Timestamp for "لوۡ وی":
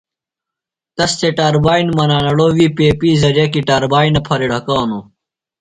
2.37-2.65